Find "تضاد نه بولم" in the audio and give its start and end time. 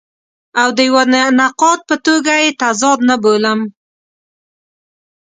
2.61-3.59